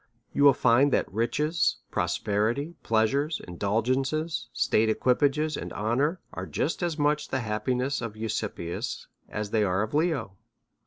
You 0.33 0.43
will 0.43 0.55
find 0.55 0.91
that 0.91 1.13
riches, 1.13 1.75
prosperity, 1.91 2.73
pleasures, 2.81 3.39
indulgences, 3.47 4.49
state, 4.51 4.89
equipage, 4.89 5.37
and 5.37 5.71
honour, 5.73 6.19
are 6.33 6.47
just 6.47 6.81
as 6.81 6.97
much 6.97 7.27
the 7.27 7.41
hap 7.41 7.67
piness 7.67 8.01
of 8.01 8.17
Eusebius 8.17 9.05
as 9.29 9.51
they 9.51 9.63
are 9.63 9.83
of 9.83 9.93
Leo. 9.93 10.37